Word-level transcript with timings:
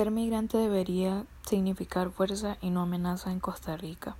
Ser 0.00 0.10
migrante 0.10 0.56
debería 0.56 1.26
significar 1.46 2.10
fuerza 2.10 2.56
y 2.62 2.70
no 2.70 2.80
amenaza 2.80 3.32
en 3.32 3.38
Costa 3.38 3.76
Rica. 3.76 4.16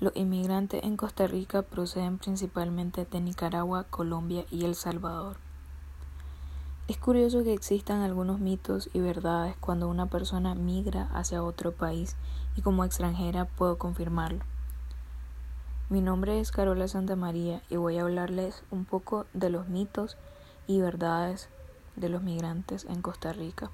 Los 0.00 0.16
inmigrantes 0.16 0.82
en 0.82 0.96
Costa 0.96 1.28
Rica 1.28 1.62
proceden 1.62 2.18
principalmente 2.18 3.04
de 3.04 3.20
Nicaragua, 3.20 3.84
Colombia 3.84 4.44
y 4.50 4.64
El 4.64 4.74
Salvador. 4.74 5.36
Es 6.88 6.96
curioso 6.96 7.44
que 7.44 7.52
existan 7.52 8.02
algunos 8.02 8.40
mitos 8.40 8.90
y 8.92 8.98
verdades 8.98 9.54
cuando 9.60 9.86
una 9.86 10.06
persona 10.06 10.56
migra 10.56 11.08
hacia 11.14 11.44
otro 11.44 11.70
país 11.70 12.16
y 12.56 12.62
como 12.62 12.84
extranjera 12.84 13.44
puedo 13.44 13.78
confirmarlo. 13.78 14.40
Mi 15.88 16.00
nombre 16.00 16.40
es 16.40 16.50
Carola 16.50 16.88
Santa 16.88 17.14
María 17.14 17.62
y 17.70 17.76
voy 17.76 17.98
a 17.98 18.02
hablarles 18.02 18.64
un 18.72 18.86
poco 18.86 19.26
de 19.34 19.50
los 19.50 19.68
mitos 19.68 20.16
y 20.66 20.80
verdades 20.80 21.48
de 21.94 22.08
los 22.08 22.24
migrantes 22.24 22.86
en 22.86 23.02
Costa 23.02 23.32
Rica. 23.32 23.70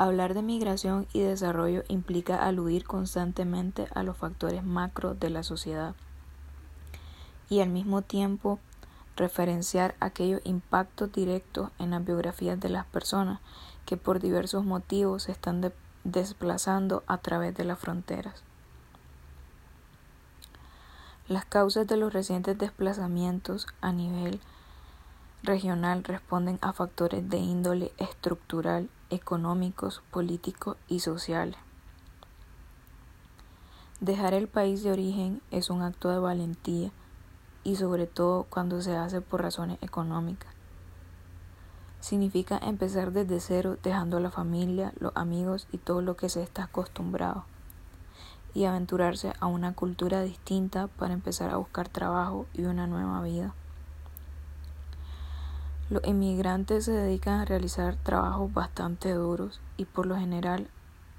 Hablar 0.00 0.34
de 0.34 0.42
migración 0.42 1.08
y 1.12 1.22
desarrollo 1.22 1.82
implica 1.88 2.44
aludir 2.44 2.84
constantemente 2.84 3.88
a 3.96 4.04
los 4.04 4.16
factores 4.16 4.62
macro 4.62 5.14
de 5.14 5.28
la 5.28 5.42
sociedad 5.42 5.96
y 7.50 7.62
al 7.62 7.70
mismo 7.70 8.02
tiempo 8.02 8.60
referenciar 9.16 9.96
aquellos 9.98 10.40
impactos 10.44 11.10
directos 11.10 11.70
en 11.80 11.90
las 11.90 12.04
biografías 12.04 12.60
de 12.60 12.68
las 12.68 12.86
personas 12.86 13.40
que 13.86 13.96
por 13.96 14.20
diversos 14.20 14.64
motivos 14.64 15.24
se 15.24 15.32
están 15.32 15.72
desplazando 16.04 17.02
a 17.08 17.18
través 17.18 17.56
de 17.56 17.64
las 17.64 17.80
fronteras. 17.80 18.44
Las 21.26 21.44
causas 21.44 21.88
de 21.88 21.96
los 21.96 22.12
recientes 22.12 22.56
desplazamientos 22.56 23.66
a 23.80 23.90
nivel 23.90 24.38
regional 25.42 26.04
responden 26.04 26.60
a 26.62 26.72
factores 26.72 27.28
de 27.28 27.38
índole 27.38 27.90
estructural 27.98 28.88
económicos, 29.10 30.02
políticos 30.10 30.76
y 30.88 31.00
sociales. 31.00 31.56
Dejar 34.00 34.34
el 34.34 34.48
país 34.48 34.82
de 34.82 34.92
origen 34.92 35.42
es 35.50 35.70
un 35.70 35.82
acto 35.82 36.08
de 36.10 36.18
valentía 36.18 36.92
y 37.64 37.76
sobre 37.76 38.06
todo 38.06 38.44
cuando 38.44 38.80
se 38.80 38.96
hace 38.96 39.20
por 39.20 39.42
razones 39.42 39.78
económicas. 39.82 40.52
Significa 42.00 42.58
empezar 42.58 43.12
desde 43.12 43.40
cero 43.40 43.76
dejando 43.82 44.18
a 44.18 44.20
la 44.20 44.30
familia, 44.30 44.92
los 45.00 45.12
amigos 45.16 45.66
y 45.72 45.78
todo 45.78 46.00
lo 46.00 46.16
que 46.16 46.28
se 46.28 46.42
está 46.42 46.64
acostumbrado 46.64 47.44
y 48.54 48.64
aventurarse 48.64 49.32
a 49.40 49.46
una 49.46 49.74
cultura 49.74 50.22
distinta 50.22 50.86
para 50.86 51.14
empezar 51.14 51.50
a 51.50 51.56
buscar 51.56 51.88
trabajo 51.88 52.46
y 52.54 52.62
una 52.62 52.86
nueva 52.86 53.20
vida. 53.22 53.54
Los 55.90 56.04
inmigrantes 56.04 56.84
se 56.84 56.92
dedican 56.92 57.40
a 57.40 57.44
realizar 57.46 57.96
trabajos 57.96 58.52
bastante 58.52 59.14
duros 59.14 59.62
y 59.78 59.86
por 59.86 60.04
lo 60.04 60.16
general 60.16 60.68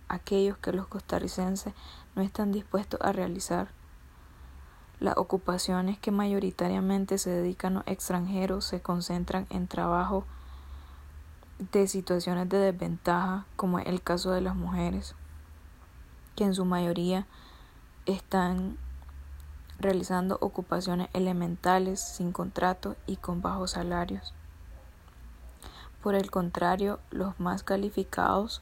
aquellos 0.10 0.60
que 0.60 0.74
los 0.74 0.86
costarricenses 0.86 1.74
no 2.16 2.22
están 2.22 2.52
dispuestos 2.52 3.00
a 3.02 3.12
realizar. 3.12 3.70
Las 5.00 5.18
ocupaciones 5.18 5.98
que 5.98 6.12
mayoritariamente 6.12 7.18
se 7.18 7.32
dedican 7.32 7.74
los 7.74 7.84
extranjeros 7.88 8.64
se 8.64 8.80
concentran 8.80 9.48
en 9.50 9.68
trabajo 9.68 10.24
de 11.72 11.88
situaciones 11.88 12.48
de 12.48 12.60
desventaja, 12.60 13.48
como 13.56 13.80
es 13.80 13.88
el 13.88 14.04
caso 14.04 14.30
de 14.30 14.42
las 14.42 14.56
mujeres, 14.56 15.16
que 16.36 16.44
en 16.44 16.54
su 16.54 16.66
mayoría 16.66 17.26
están 18.06 18.78
realizando 19.80 20.38
ocupaciones 20.42 21.10
elementales 21.14 22.00
sin 22.00 22.32
contrato 22.32 22.96
y 23.08 23.16
con 23.16 23.42
bajos 23.42 23.72
salarios. 23.72 24.36
Por 26.02 26.16
el 26.16 26.32
contrario, 26.32 27.00
los 27.12 27.40
más 27.40 27.64
calificados 27.64 28.62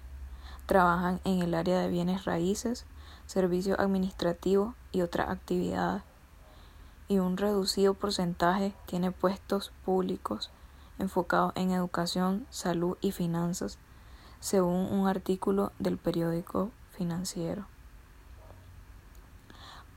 trabajan 0.65 1.21
en 1.23 1.41
el 1.41 1.53
área 1.53 1.79
de 1.79 1.87
bienes 1.87 2.25
raíces, 2.25 2.85
servicios 3.25 3.79
administrativos 3.79 4.75
y 4.91 5.01
otras 5.01 5.29
actividades, 5.29 6.03
y 7.07 7.19
un 7.19 7.37
reducido 7.37 7.93
porcentaje 7.93 8.73
tiene 8.85 9.11
puestos 9.11 9.71
públicos 9.85 10.51
enfocados 10.99 11.53
en 11.55 11.71
educación, 11.71 12.47
salud 12.49 12.97
y 13.01 13.11
finanzas, 13.11 13.77
según 14.39 14.91
un 14.91 15.07
artículo 15.07 15.71
del 15.79 15.97
periódico 15.97 16.71
financiero. 16.91 17.67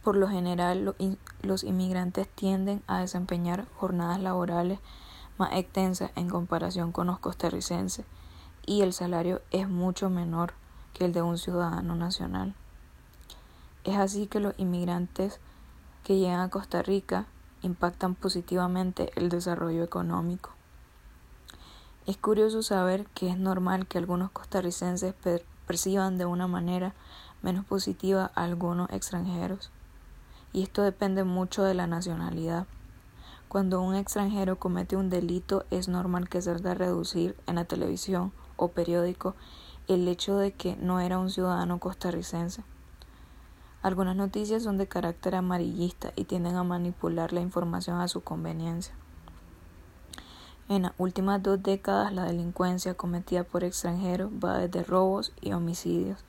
Por 0.03 0.17
lo 0.17 0.29
general, 0.29 0.95
los 1.43 1.65
inmigrantes 1.65 2.29
tienden 2.29 2.83
a 2.87 3.01
desempeñar 3.01 3.67
jornadas 3.77 4.21
laborales 4.21 4.79
más 5.41 5.55
extensa 5.55 6.11
en 6.17 6.29
comparación 6.29 6.93
con 6.93 7.07
los 7.07 7.19
costarricenses 7.19 8.05
y 8.67 8.83
el 8.83 8.93
salario 8.93 9.41
es 9.51 9.69
mucho 9.69 10.11
menor 10.11 10.53
que 10.93 11.07
el 11.07 11.13
de 11.13 11.23
un 11.23 11.39
ciudadano 11.39 11.97
nacional. 11.97 12.55
Es 13.85 13.97
así 13.97 14.27
que 14.27 14.39
los 14.39 14.55
inmigrantes 14.59 15.41
que 16.05 16.19
llegan 16.19 16.41
a 16.41 16.51
Costa 16.51 16.83
Rica 16.83 17.25
impactan 17.63 18.15
positivamente 18.15 19.13
el 19.17 19.31
desarrollo 19.31 19.83
económico. 19.83 20.51
Es 22.07 22.19
curioso 22.19 22.63
saber 22.63 23.07
que 23.15 23.31
es 23.31 23.39
normal 23.39 23.87
que 23.87 23.97
algunos 23.97 24.31
costarricenses 24.31 25.15
perciban 25.67 26.19
de 26.19 26.27
una 26.27 26.49
manera 26.49 26.93
menos 27.41 27.65
positiva 27.65 28.31
a 28.35 28.45
algunos 28.45 28.91
extranjeros, 28.91 29.71
y 30.53 30.63
esto 30.63 30.83
depende 30.83 31.25
mucho 31.25 31.63
de 31.63 31.73
la 31.73 31.87
nacionalidad. 31.87 32.67
Cuando 33.51 33.83
un 33.83 33.97
extranjero 33.97 34.61
comete 34.61 34.95
un 34.95 35.11
delito 35.11 35.65
es 35.73 35.89
normal 35.89 36.29
que 36.29 36.41
se 36.41 36.53
haga 36.53 36.73
reducir 36.75 37.35
en 37.49 37.57
la 37.57 37.65
televisión 37.65 38.31
o 38.57 38.69
periódico 38.69 39.35
el 39.89 40.07
hecho 40.07 40.37
de 40.37 40.53
que 40.53 40.77
no 40.77 41.01
era 41.01 41.19
un 41.19 41.31
ciudadano 41.31 41.81
costarricense. 41.81 42.63
Algunas 43.83 44.15
noticias 44.15 44.63
son 44.63 44.79
de 44.79 44.87
carácter 44.87 45.35
amarillista 45.35 46.13
y 46.15 46.27
tienden 46.27 46.55
a 46.55 46.63
manipular 46.63 47.33
la 47.33 47.41
información 47.41 48.01
a 48.01 48.07
su 48.07 48.21
conveniencia. 48.21 48.95
En 50.69 50.83
las 50.83 50.93
últimas 50.97 51.43
dos 51.43 51.61
décadas 51.61 52.13
la 52.13 52.27
delincuencia 52.27 52.95
cometida 52.95 53.43
por 53.43 53.65
extranjeros 53.65 54.31
va 54.31 54.59
desde 54.59 54.85
robos 54.85 55.33
y 55.41 55.55
homicidios 55.55 56.21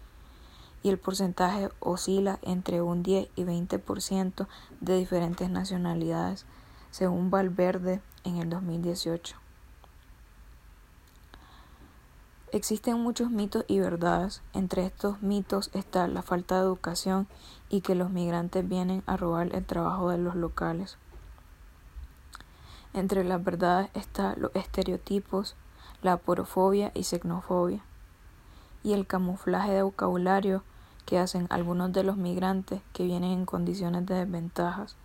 y 0.82 0.90
el 0.90 0.98
porcentaje 0.98 1.70
oscila 1.82 2.40
entre 2.42 2.82
un 2.82 3.04
10 3.04 3.30
y 3.36 3.44
20% 3.44 4.48
de 4.80 4.98
diferentes 4.98 5.52
nacionalidades 5.52 6.48
según 6.92 7.32
Valverde 7.32 8.02
en 8.24 8.38
el 8.38 8.50
2018. 8.50 9.38
Existen 12.54 13.00
muchos 13.00 13.32
mitos 13.32 13.64
y 13.70 13.80
verdades. 13.80 14.42
Entre 14.54 14.86
estos 14.86 15.22
mitos 15.22 15.70
está 15.74 16.06
la 16.08 16.22
falta 16.22 16.56
de 16.56 16.62
educación 16.62 17.28
y 17.70 17.80
que 17.80 17.96
los 17.96 18.10
migrantes 18.10 18.68
vienen 18.68 19.04
a 19.06 19.16
robar 19.16 19.56
el 19.56 19.66
trabajo 19.66 20.10
de 20.10 20.18
los 20.18 20.36
locales. 20.36 20.98
Entre 22.94 23.24
las 23.24 23.42
verdades 23.42 23.90
están 23.94 24.36
los 24.42 24.54
estereotipos, 24.54 25.56
la 26.02 26.18
porofobia 26.18 26.92
y 26.94 27.06
xenofobia, 27.06 27.82
y 28.84 28.92
el 28.92 29.08
camuflaje 29.08 29.72
de 29.72 29.84
vocabulario 29.84 30.64
que 31.06 31.20
hacen 31.20 31.48
algunos 31.50 31.94
de 31.94 32.04
los 32.04 32.18
migrantes 32.18 32.82
que 32.92 33.06
vienen 33.06 33.32
en 33.32 33.46
condiciones 33.46 34.06
de 34.06 34.16
desventajas 34.16 34.98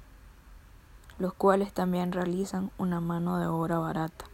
los 1.19 1.32
cuales 1.32 1.72
también 1.72 2.12
realizan 2.12 2.71
una 2.78 3.00
mano 3.00 3.38
de 3.38 3.47
obra 3.47 3.78
barata. 3.78 4.27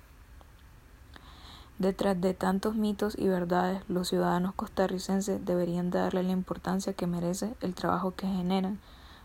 Detrás 1.79 2.21
de 2.21 2.35
tantos 2.35 2.77
mitos 2.77 3.17
y 3.19 3.29
verdades, 3.29 3.83
los 3.89 4.09
ciudadanos 4.09 4.55
costarricenses 4.55 5.45
deberían 5.45 5.91
darle 5.91 6.23
la 6.23 6.33
importancia 6.33 6.93
que 6.93 7.07
merece 7.07 7.55
el 7.61 7.75
trabajo 7.75 8.15
que 8.15 8.27
generan 8.27 8.79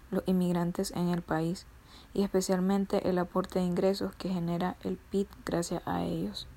los 0.09 0.23
inmigrantes 0.25 0.91
en 0.91 1.09
el 1.09 1.22
país 1.22 1.66
y 2.13 2.23
especialmente 2.23 3.09
el 3.09 3.19
aporte 3.19 3.59
de 3.59 3.66
ingresos 3.66 4.16
que 4.16 4.29
genera 4.29 4.75
el 4.84 4.97
PIB 4.97 5.28
gracias 5.46 5.84
a 5.85 6.03
ellos. 6.03 6.47